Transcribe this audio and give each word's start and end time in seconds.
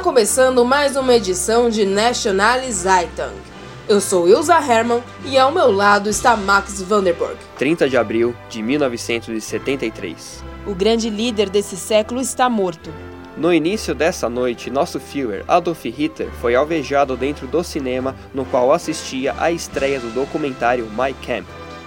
Está 0.00 0.08
começando 0.08 0.64
mais 0.64 0.96
uma 0.96 1.14
edição 1.14 1.68
de 1.68 1.84
National 1.84 2.58
Zeitung. 2.70 3.34
Eu 3.86 4.00
sou 4.00 4.26
Ilza 4.26 4.54
Hermann 4.54 5.02
e 5.26 5.36
ao 5.36 5.52
meu 5.52 5.70
lado 5.70 6.08
está 6.08 6.34
Max 6.38 6.80
Vanderburg. 6.80 7.36
30 7.58 7.86
de 7.86 7.98
abril 7.98 8.34
de 8.48 8.62
1973. 8.62 10.42
O 10.66 10.74
grande 10.74 11.10
líder 11.10 11.50
desse 11.50 11.76
século 11.76 12.18
está 12.18 12.48
morto. 12.48 12.90
No 13.36 13.52
início 13.52 13.94
dessa 13.94 14.26
noite, 14.26 14.70
nosso 14.70 14.98
Führer 14.98 15.44
Adolf 15.46 15.84
Hitler 15.84 16.30
foi 16.40 16.54
alvejado 16.54 17.14
dentro 17.14 17.46
do 17.46 17.62
cinema 17.62 18.16
no 18.32 18.46
qual 18.46 18.72
assistia 18.72 19.34
à 19.36 19.52
estreia 19.52 20.00
do 20.00 20.08
documentário 20.14 20.88
My 20.92 21.14
Camp. 21.26 21.44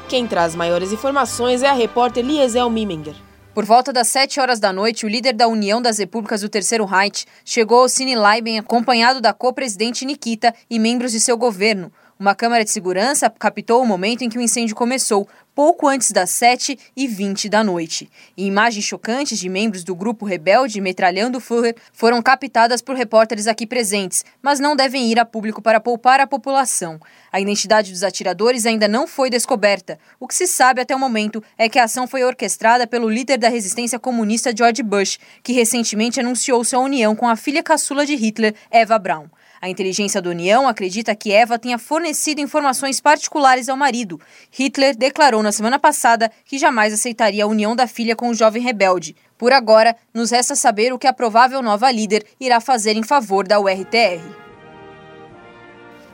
Quem 0.07 0.27
traz 0.27 0.53
maiores 0.53 0.91
informações 0.91 1.63
é 1.63 1.67
a 1.67 1.73
repórter 1.73 2.23
Liesel 2.23 2.69
Miminger. 2.69 3.15
Por 3.53 3.65
volta 3.65 3.93
das 3.93 4.07
7 4.07 4.39
horas 4.39 4.59
da 4.59 4.73
noite, 4.73 5.05
o 5.05 5.07
líder 5.07 5.33
da 5.33 5.47
União 5.47 5.79
das 5.79 5.99
Repúblicas 5.99 6.41
do 6.41 6.49
Terceiro 6.49 6.85
Reich 6.85 7.27
chegou 7.45 7.81
ao 7.81 7.87
Cine 7.87 8.15
Leiben 8.15 8.57
acompanhado 8.57 9.21
da 9.21 9.31
co-presidente 9.31 10.05
Nikita 10.05 10.55
e 10.67 10.79
membros 10.79 11.11
de 11.11 11.19
seu 11.19 11.37
governo. 11.37 11.93
Uma 12.19 12.33
câmera 12.33 12.63
de 12.63 12.71
segurança 12.71 13.29
captou 13.29 13.83
o 13.83 13.85
momento 13.85 14.23
em 14.23 14.29
que 14.29 14.39
o 14.39 14.41
incêndio 14.41 14.75
começou, 14.75 15.27
pouco 15.55 15.87
antes 15.87 16.11
das 16.11 16.29
7 16.31 16.77
e 16.95 17.07
20 17.07 17.49
da 17.49 17.63
noite. 17.63 18.09
E 18.35 18.45
imagens 18.45 18.85
chocantes 18.85 19.39
de 19.39 19.49
membros 19.49 19.83
do 19.83 19.95
grupo 19.95 20.25
rebelde 20.25 20.81
metralhando 20.81 21.39
Führer 21.39 21.75
foram 21.91 22.21
captadas 22.21 22.81
por 22.81 22.95
repórteres 22.95 23.47
aqui 23.47 23.65
presentes, 23.65 24.25
mas 24.41 24.59
não 24.59 24.75
devem 24.75 25.11
ir 25.11 25.19
a 25.19 25.25
público 25.25 25.61
para 25.61 25.79
poupar 25.79 26.19
a 26.19 26.27
população. 26.27 26.99
A 27.31 27.39
identidade 27.39 27.91
dos 27.91 28.03
atiradores 28.03 28.65
ainda 28.65 28.87
não 28.87 29.07
foi 29.07 29.29
descoberta. 29.29 29.99
O 30.19 30.27
que 30.27 30.35
se 30.35 30.47
sabe 30.47 30.81
até 30.81 30.95
o 30.95 30.99
momento 30.99 31.43
é 31.57 31.69
que 31.69 31.79
a 31.79 31.85
ação 31.85 32.07
foi 32.07 32.23
orquestrada 32.23 32.87
pelo 32.87 33.09
líder 33.09 33.37
da 33.37 33.49
resistência 33.49 33.99
comunista 33.99 34.53
George 34.55 34.83
Bush, 34.83 35.19
que 35.41 35.53
recentemente 35.53 36.19
anunciou 36.19 36.63
sua 36.63 36.79
união 36.79 37.15
com 37.15 37.27
a 37.27 37.35
filha 37.35 37.63
caçula 37.63 38.05
de 38.05 38.15
Hitler, 38.15 38.55
Eva 38.69 38.97
Braun. 38.97 39.27
A 39.63 39.69
inteligência 39.69 40.21
da 40.21 40.29
União 40.29 40.67
acredita 40.67 41.15
que 41.15 41.31
Eva 41.31 41.57
tenha 41.57 41.77
fornecido 41.77 42.41
informações 42.41 42.99
particulares 42.99 43.69
ao 43.69 43.77
marido. 43.77 44.19
Hitler 44.51 44.93
declarou 44.93 45.41
na 45.41 45.53
semana 45.53 45.79
passada 45.79 46.29
que 46.43 46.59
jamais 46.59 46.91
aceitaria 46.91 47.45
a 47.45 47.47
união 47.47 47.73
da 47.73 47.87
filha 47.87 48.13
com 48.13 48.27
o 48.27 48.33
jovem 48.33 48.61
rebelde. 48.61 49.15
Por 49.37 49.53
agora, 49.53 49.95
nos 50.13 50.31
resta 50.31 50.53
saber 50.53 50.91
o 50.91 50.99
que 50.99 51.07
a 51.07 51.13
provável 51.13 51.61
nova 51.61 51.89
líder 51.89 52.25
irá 52.41 52.59
fazer 52.59 52.97
em 52.97 53.03
favor 53.03 53.47
da 53.47 53.57
URTR. 53.57 54.21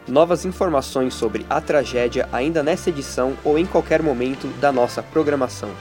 Novas 0.07 0.45
informações 0.45 1.15
sobre 1.15 1.43
a 1.49 1.59
tragédia 1.59 2.29
ainda 2.31 2.61
nessa 2.61 2.91
edição 2.91 3.35
ou 3.43 3.57
em 3.57 3.65
qualquer 3.65 4.03
momento 4.03 4.45
da 4.59 4.71
nossa 4.71 5.01
programação. 5.01 5.71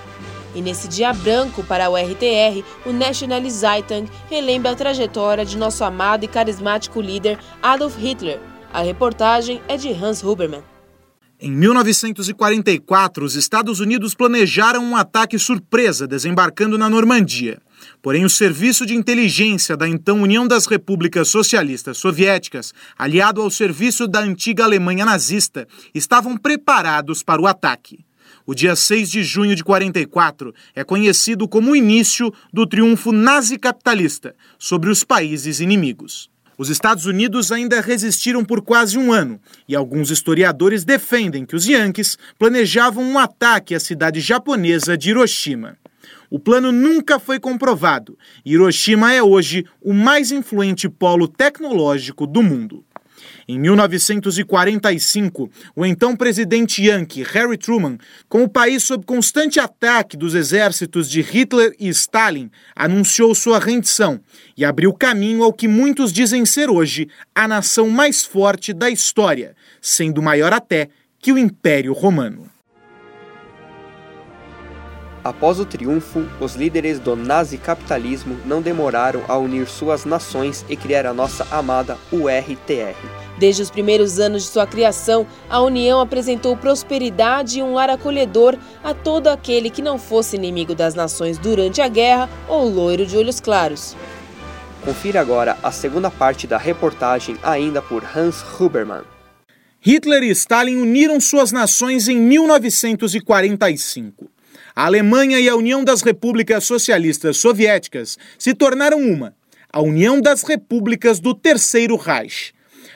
E 0.54 0.62
nesse 0.62 0.88
dia 0.88 1.12
branco 1.12 1.62
para 1.62 1.90
o 1.90 1.96
RTR, 1.96 2.64
o 2.86 2.92
National 2.92 3.48
Zeitung 3.48 4.06
relembra 4.30 4.72
a 4.72 4.76
trajetória 4.76 5.44
de 5.44 5.56
nosso 5.56 5.84
amado 5.84 6.24
e 6.24 6.28
carismático 6.28 7.00
líder 7.00 7.38
Adolf 7.62 7.96
Hitler. 7.96 8.40
A 8.72 8.80
reportagem 8.80 9.60
é 9.68 9.76
de 9.76 9.90
Hans 9.90 10.22
Hubermann. 10.22 10.62
Em 11.40 11.52
1944, 11.52 13.24
os 13.24 13.36
Estados 13.36 13.78
Unidos 13.78 14.12
planejaram 14.12 14.82
um 14.82 14.96
ataque 14.96 15.38
surpresa 15.38 16.04
desembarcando 16.04 16.76
na 16.76 16.90
Normandia. 16.90 17.60
Porém, 18.02 18.24
o 18.24 18.30
Serviço 18.30 18.84
de 18.84 18.92
Inteligência 18.92 19.76
da 19.76 19.88
então 19.88 20.20
União 20.20 20.48
das 20.48 20.66
Repúblicas 20.66 21.28
Socialistas 21.28 21.98
Soviéticas, 21.98 22.74
aliado 22.98 23.40
ao 23.40 23.50
serviço 23.50 24.08
da 24.08 24.18
antiga 24.18 24.64
Alemanha 24.64 25.04
nazista, 25.04 25.68
estavam 25.94 26.36
preparados 26.36 27.22
para 27.22 27.40
o 27.40 27.46
ataque. 27.46 28.07
O 28.50 28.54
dia 28.54 28.74
6 28.74 29.10
de 29.10 29.22
junho 29.22 29.54
de 29.54 29.62
44 29.62 30.54
é 30.74 30.82
conhecido 30.82 31.46
como 31.46 31.72
o 31.72 31.76
início 31.76 32.32
do 32.50 32.66
triunfo 32.66 33.12
nazi-capitalista 33.12 34.34
sobre 34.58 34.88
os 34.88 35.04
países 35.04 35.60
inimigos. 35.60 36.30
Os 36.56 36.70
Estados 36.70 37.04
Unidos 37.04 37.52
ainda 37.52 37.82
resistiram 37.82 38.42
por 38.42 38.62
quase 38.62 38.96
um 38.96 39.12
ano, 39.12 39.38
e 39.68 39.76
alguns 39.76 40.10
historiadores 40.10 40.82
defendem 40.82 41.44
que 41.44 41.54
os 41.54 41.66
Yankees 41.66 42.16
planejavam 42.38 43.04
um 43.04 43.18
ataque 43.18 43.74
à 43.74 43.80
cidade 43.80 44.18
japonesa 44.18 44.96
de 44.96 45.10
Hiroshima. 45.10 45.76
O 46.30 46.38
plano 46.38 46.72
nunca 46.72 47.18
foi 47.18 47.38
comprovado, 47.38 48.16
e 48.46 48.54
Hiroshima 48.54 49.12
é 49.12 49.22
hoje 49.22 49.66
o 49.78 49.92
mais 49.92 50.32
influente 50.32 50.88
polo 50.88 51.28
tecnológico 51.28 52.26
do 52.26 52.42
mundo. 52.42 52.82
Em 53.50 53.58
1945, 53.58 55.50
o 55.74 55.86
então 55.86 56.14
presidente 56.14 56.84
Yankee, 56.84 57.22
Harry 57.22 57.56
Truman, 57.56 57.96
com 58.28 58.42
o 58.42 58.48
país 58.48 58.82
sob 58.82 59.06
constante 59.06 59.58
ataque 59.58 60.18
dos 60.18 60.34
exércitos 60.34 61.08
de 61.08 61.22
Hitler 61.22 61.74
e 61.80 61.88
Stalin, 61.88 62.50
anunciou 62.76 63.34
sua 63.34 63.58
rendição 63.58 64.20
e 64.54 64.66
abriu 64.66 64.92
caminho 64.92 65.42
ao 65.42 65.50
que 65.50 65.66
muitos 65.66 66.12
dizem 66.12 66.44
ser 66.44 66.68
hoje 66.68 67.08
a 67.34 67.48
nação 67.48 67.88
mais 67.88 68.22
forte 68.22 68.74
da 68.74 68.90
história, 68.90 69.56
sendo 69.80 70.20
maior 70.20 70.52
até 70.52 70.90
que 71.18 71.32
o 71.32 71.38
Império 71.38 71.94
Romano. 71.94 72.57
Após 75.28 75.60
o 75.60 75.66
triunfo, 75.66 76.26
os 76.40 76.54
líderes 76.54 76.98
do 76.98 77.14
nazi-capitalismo 77.14 78.38
não 78.46 78.62
demoraram 78.62 79.22
a 79.28 79.36
unir 79.36 79.68
suas 79.68 80.06
nações 80.06 80.64
e 80.70 80.74
criar 80.74 81.04
a 81.04 81.12
nossa 81.12 81.46
amada 81.50 81.98
URTR. 82.10 82.96
Desde 83.38 83.60
os 83.60 83.70
primeiros 83.70 84.18
anos 84.18 84.44
de 84.44 84.48
sua 84.48 84.66
criação, 84.66 85.26
a 85.50 85.60
União 85.60 86.00
apresentou 86.00 86.56
prosperidade 86.56 87.58
e 87.58 87.62
um 87.62 87.74
lar 87.74 87.90
acolhedor 87.90 88.56
a 88.82 88.94
todo 88.94 89.26
aquele 89.26 89.68
que 89.68 89.82
não 89.82 89.98
fosse 89.98 90.34
inimigo 90.34 90.74
das 90.74 90.94
nações 90.94 91.36
durante 91.36 91.82
a 91.82 91.88
guerra 91.88 92.26
ou 92.48 92.66
loiro 92.66 93.04
de 93.04 93.14
olhos 93.14 93.38
claros. 93.38 93.94
Confira 94.82 95.20
agora 95.20 95.58
a 95.62 95.70
segunda 95.70 96.10
parte 96.10 96.46
da 96.46 96.56
reportagem, 96.56 97.36
ainda 97.42 97.82
por 97.82 98.02
Hans 98.16 98.42
Hubermann. 98.58 99.04
Hitler 99.78 100.22
e 100.22 100.30
Stalin 100.30 100.78
uniram 100.78 101.20
suas 101.20 101.52
nações 101.52 102.08
em 102.08 102.18
1945. 102.18 104.37
A 104.78 104.86
Alemanha 104.86 105.40
e 105.40 105.48
a 105.48 105.56
União 105.56 105.82
das 105.82 106.02
Repúblicas 106.02 106.62
Socialistas 106.62 107.38
Soviéticas 107.38 108.16
se 108.38 108.54
tornaram 108.54 109.00
uma, 109.00 109.34
a 109.72 109.82
União 109.82 110.20
das 110.20 110.44
Repúblicas 110.44 111.18
do 111.18 111.34
Terceiro 111.34 111.96
Reich. 111.96 112.52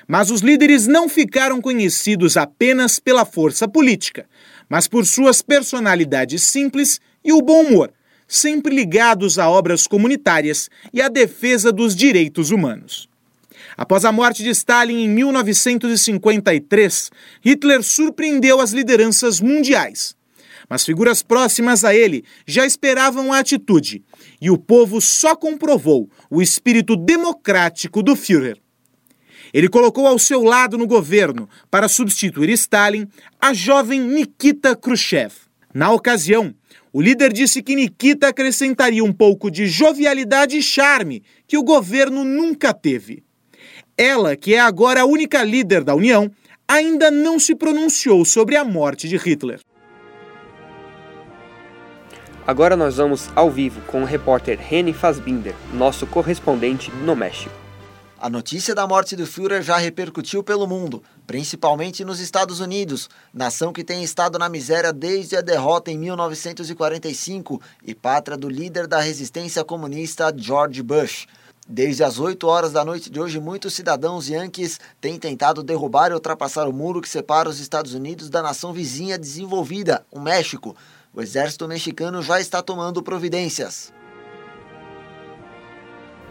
Mas 0.07 0.31
os 0.31 0.43
líderes 0.43 0.87
não 0.87 1.09
ficaram 1.09 1.61
conhecidos 1.61 2.37
apenas 2.37 3.01
pela 3.01 3.25
força 3.25 3.67
política, 3.67 4.27
mas 4.69 4.87
por 4.87 5.05
suas 5.05 5.43
personalidades 5.43 6.45
simples 6.45 7.01
e 7.25 7.33
o 7.33 7.43
bom 7.43 7.63
humor, 7.63 7.93
sempre 8.29 8.73
ligados 8.73 9.37
a 9.37 9.51
obras 9.51 9.89
comunitárias 9.89 10.71
e 10.95 11.03
à 11.03 11.09
defesa 11.09 11.73
dos 11.73 11.97
direitos 11.97 12.53
humanos. 12.53 13.09
Após 13.77 14.05
a 14.05 14.13
morte 14.13 14.45
de 14.45 14.51
Stalin 14.51 15.03
em 15.03 15.09
1953, 15.09 17.11
Hitler 17.45 17.83
surpreendeu 17.83 18.61
as 18.61 18.71
lideranças 18.71 19.41
mundiais 19.41 20.15
mas 20.73 20.87
figuras 20.87 21.23
próximas 21.23 21.85
a 21.85 21.95
ele 21.95 22.25
já 22.47 22.65
esperavam 22.65 23.31
a 23.31 23.41
atitude, 23.41 24.03
e 24.41 24.51
o 24.51 24.57
povo 24.57 25.03
só 25.03 25.37
comprovou 25.37 26.09
o 26.31 26.41
espírito 26.41 26.97
democrático 26.97 28.03
do 28.03 28.17
Führer. 28.17 28.57
Ele 29.53 29.69
colocou 29.69 30.07
ao 30.07 30.19
seu 30.19 30.43
lado 30.43 30.79
no 30.79 30.87
governo, 30.87 31.47
para 31.71 31.89
substituir 31.89 32.49
Stalin, 32.49 33.07
a 33.39 33.53
jovem 33.53 34.01
Nikita 34.01 34.75
Khrushchev. 34.75 35.35
Na 35.75 35.93
ocasião, 35.93 36.55
o 36.91 37.03
líder 37.03 37.35
disse 37.35 37.63
que 37.63 37.77
Nikita 37.77 38.29
acrescentaria 38.29 39.05
um 39.05 39.13
pouco 39.13 39.51
de 39.51 39.67
jovialidade 39.67 40.57
e 40.57 40.63
charme 40.63 41.23
que 41.47 41.59
o 41.59 41.63
governo 41.63 42.25
nunca 42.25 42.73
teve. 42.73 43.23
Ela, 43.95 44.37
que 44.37 44.55
é 44.55 44.59
agora 44.59 45.03
a 45.03 45.05
única 45.05 45.45
líder 45.45 45.85
da 45.85 45.95
União, 45.95 46.31
ainda 46.67 47.11
não 47.11 47.39
se 47.39 47.55
pronunciou 47.55 48.25
sobre 48.25 48.57
a 48.57 48.65
morte 48.65 49.07
de 49.07 49.19
Hitler. 49.19 49.61
Agora 52.45 52.77
nós 52.77 52.97
vamos 52.97 53.31
ao 53.37 53.49
vivo 53.49 53.81
com 53.83 54.03
o 54.03 54.05
repórter 54.05 54.59
Reni 54.59 54.93
Fazbinder, 54.93 55.55
nosso 55.73 56.09
correspondente 56.09 56.91
no 56.91 57.15
México. 57.15 57.55
A 58.19 58.29
notícia 58.29 58.75
da 58.75 58.85
morte 58.85 59.15
do 59.15 59.27
Führer 59.27 59.63
já 59.63 59.77
repercutiu 59.77 60.43
pelo 60.43 60.67
mundo, 60.67 61.05
principalmente 61.25 62.05
nos 62.05 62.19
Estados 62.19 62.59
Unidos, 62.59 63.09
nação 63.33 63.73
que 63.73 63.85
tem 63.85 64.03
estado 64.03 64.41
na 64.41 64.49
miséria 64.49 64.93
desde 64.93 65.37
a 65.37 65.41
derrota 65.41 65.93
em 65.93 65.99
1945 65.99 67.61
e 67.85 67.95
pátria 67.95 68.37
do 68.37 68.49
líder 68.49 68.89
da 68.89 69.01
resistência 69.01 69.65
comunista 69.65 70.33
George 70.37 70.83
Bush. 70.83 71.29
Desde 71.69 72.03
as 72.03 72.19
8 72.19 72.45
horas 72.47 72.73
da 72.73 72.85
noite 72.85 73.09
de 73.09 73.21
hoje, 73.21 73.39
muitos 73.39 73.73
cidadãos 73.73 74.29
yankees 74.29 74.81
têm 75.01 75.17
tentado 75.17 75.63
derrubar 75.63 76.11
e 76.11 76.15
ultrapassar 76.15 76.69
o 76.69 76.73
muro 76.73 77.01
que 77.01 77.09
separa 77.09 77.49
os 77.49 77.61
Estados 77.61 77.95
Unidos 77.95 78.29
da 78.29 78.43
nação 78.43 78.73
vizinha 78.73 79.17
desenvolvida, 79.17 80.05
o 80.11 80.19
México 80.19 80.77
o 81.15 81.21
exército 81.21 81.69
mexicano 81.69 82.23
já 82.23 82.41
está 82.41 82.63
tomando 82.63 83.03
providências. 83.03 83.93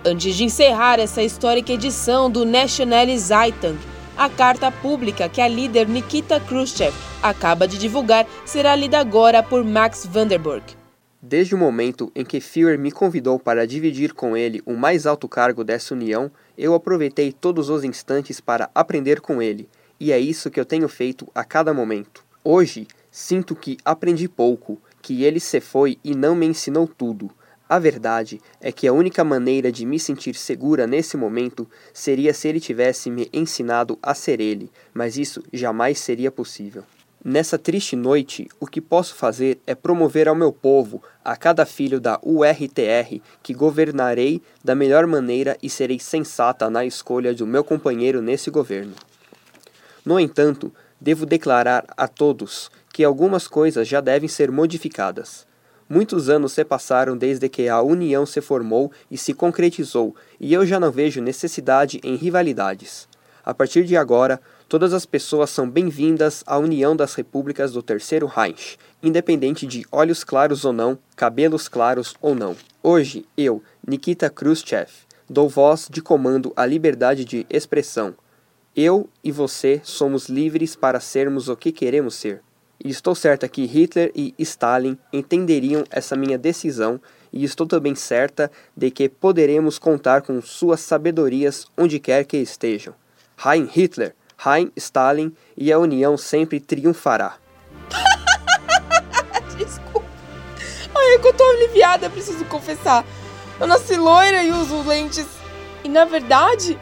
Antes 0.03 0.35
de 0.35 0.43
encerrar 0.43 0.99
essa 0.99 1.21
histórica 1.21 1.71
edição 1.71 2.31
do 2.31 2.43
National 2.43 3.05
Zeitung, 3.17 3.77
a 4.17 4.27
carta 4.27 4.71
pública 4.71 5.29
que 5.29 5.39
a 5.39 5.47
líder 5.47 5.87
Nikita 5.87 6.39
Khrushchev 6.39 6.95
acaba 7.21 7.67
de 7.67 7.77
divulgar 7.77 8.27
será 8.43 8.75
lida 8.75 8.99
agora 8.99 9.43
por 9.43 9.63
Max 9.63 10.07
Vanderburg. 10.07 10.63
Desde 11.21 11.53
o 11.53 11.57
momento 11.57 12.11
em 12.15 12.25
que 12.25 12.41
Führer 12.41 12.79
me 12.79 12.91
convidou 12.91 13.37
para 13.37 13.67
dividir 13.67 14.11
com 14.13 14.35
ele 14.35 14.59
o 14.65 14.73
mais 14.73 15.05
alto 15.05 15.29
cargo 15.29 15.63
dessa 15.63 15.93
união, 15.93 16.31
eu 16.57 16.73
aproveitei 16.73 17.31
todos 17.31 17.69
os 17.69 17.83
instantes 17.83 18.41
para 18.41 18.71
aprender 18.73 19.21
com 19.21 19.39
ele, 19.39 19.69
e 19.99 20.11
é 20.11 20.17
isso 20.17 20.49
que 20.49 20.59
eu 20.59 20.65
tenho 20.65 20.89
feito 20.89 21.27
a 21.35 21.43
cada 21.43 21.75
momento. 21.75 22.25
Hoje, 22.43 22.87
sinto 23.11 23.55
que 23.55 23.77
aprendi 23.83 24.27
pouco, 24.27 24.81
que 25.01 25.23
ele 25.23 25.39
se 25.39 25.59
foi 25.59 25.99
e 26.03 26.15
não 26.15 26.33
me 26.33 26.45
ensinou 26.45 26.87
tudo. 26.87 27.29
A 27.67 27.77
verdade 27.79 28.41
é 28.59 28.71
que 28.71 28.87
a 28.87 28.93
única 28.93 29.23
maneira 29.23 29.71
de 29.71 29.85
me 29.85 29.99
sentir 29.99 30.35
segura 30.35 30.87
nesse 30.87 31.15
momento 31.15 31.69
seria 31.93 32.33
se 32.33 32.47
ele 32.47 32.59
tivesse 32.59 33.09
me 33.09 33.29
ensinado 33.31 33.99
a 34.01 34.13
ser 34.13 34.41
ele, 34.41 34.71
mas 34.93 35.17
isso 35.17 35.43
jamais 35.53 35.99
seria 35.99 36.31
possível. 36.31 36.83
Nessa 37.23 37.57
triste 37.57 37.95
noite, 37.95 38.49
o 38.59 38.65
que 38.65 38.81
posso 38.81 39.13
fazer 39.13 39.59
é 39.67 39.75
promover 39.75 40.27
ao 40.27 40.33
meu 40.33 40.51
povo, 40.51 41.03
a 41.23 41.37
cada 41.37 41.67
filho 41.67 42.01
da 42.01 42.19
URTR, 42.23 43.21
que 43.43 43.53
governarei 43.53 44.41
da 44.63 44.73
melhor 44.73 45.05
maneira 45.05 45.55
e 45.61 45.69
serei 45.69 45.99
sensata 45.99 46.67
na 46.67 46.83
escolha 46.83 47.31
do 47.31 47.45
meu 47.45 47.63
companheiro 47.63 48.23
nesse 48.23 48.49
governo. 48.49 48.93
No 50.03 50.19
entanto, 50.19 50.73
devo 51.01 51.25
declarar 51.25 51.83
a 51.97 52.07
todos 52.07 52.69
que 52.93 53.03
algumas 53.03 53.47
coisas 53.47 53.87
já 53.87 53.99
devem 53.99 54.29
ser 54.29 54.51
modificadas. 54.51 55.47
Muitos 55.89 56.29
anos 56.29 56.53
se 56.53 56.63
passaram 56.63 57.17
desde 57.17 57.49
que 57.49 57.67
a 57.67 57.81
União 57.81 58.25
se 58.25 58.39
formou 58.39 58.91
e 59.09 59.17
se 59.17 59.33
concretizou, 59.33 60.15
e 60.39 60.53
eu 60.53 60.65
já 60.65 60.79
não 60.79 60.91
vejo 60.91 61.21
necessidade 61.21 61.99
em 62.03 62.15
rivalidades. 62.15 63.09
A 63.43 63.53
partir 63.53 63.83
de 63.83 63.97
agora, 63.97 64.39
todas 64.69 64.93
as 64.93 65.05
pessoas 65.05 65.49
são 65.49 65.69
bem-vindas 65.69 66.43
à 66.45 66.57
União 66.57 66.95
das 66.95 67.15
Repúblicas 67.15 67.73
do 67.73 67.81
Terceiro 67.81 68.27
Reich, 68.27 68.77
independente 69.01 69.65
de 69.65 69.83
olhos 69.91 70.23
claros 70.23 70.63
ou 70.63 70.71
não, 70.71 70.97
cabelos 71.15 71.67
claros 71.67 72.13
ou 72.21 72.35
não. 72.35 72.55
Hoje, 72.83 73.25
eu, 73.35 73.63
Nikita 73.85 74.29
Khrushchev, 74.29 74.89
dou 75.27 75.49
voz 75.49 75.87
de 75.89 76.01
comando 76.01 76.53
à 76.55 76.65
liberdade 76.65 77.25
de 77.25 77.45
expressão. 77.49 78.13
Eu 78.75 79.09
e 79.21 79.33
você 79.33 79.81
somos 79.83 80.29
livres 80.29 80.77
para 80.77 81.01
sermos 81.01 81.49
o 81.49 81.57
que 81.57 81.73
queremos 81.73 82.15
ser. 82.15 82.41
E 82.81 82.89
estou 82.89 83.13
certa 83.13 83.49
que 83.49 83.65
Hitler 83.65 84.13
e 84.15 84.33
Stalin 84.39 84.97
entenderiam 85.11 85.83
essa 85.91 86.15
minha 86.15 86.37
decisão, 86.37 86.99
e 87.33 87.43
estou 87.43 87.67
também 87.67 87.95
certa 87.95 88.49
de 88.75 88.89
que 88.89 89.09
poderemos 89.09 89.77
contar 89.77 90.21
com 90.21 90.41
suas 90.41 90.79
sabedorias 90.79 91.67
onde 91.77 91.99
quer 91.99 92.23
que 92.23 92.37
estejam. 92.37 92.93
Heim 93.45 93.69
Hitler, 93.69 94.15
Heim 94.43 94.71
Stalin 94.77 95.35
e 95.57 95.69
a 95.69 95.77
União 95.77 96.17
sempre 96.17 96.61
triunfará. 96.61 97.35
Desculpa. 99.57 100.07
Ai, 100.95 101.15
é 101.15 101.19
que 101.19 101.27
eu 101.27 101.33
tô 101.33 101.43
aliviada, 101.43 102.09
preciso 102.09 102.45
confessar. 102.45 103.05
Eu 103.59 103.67
nasci 103.67 103.97
loira 103.97 104.43
e 104.43 104.51
uso 104.51 104.81
lentes. 104.83 105.27
E 105.83 105.89
na 105.89 106.05
verdade, 106.05 106.79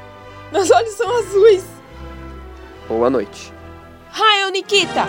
meus 0.51 0.69
olhos 0.69 0.93
são 0.93 1.17
azuis. 1.17 1.78
Boa 2.89 3.07
noite. 3.07 3.53
Hi, 4.13 4.49
Nikita! 4.49 5.05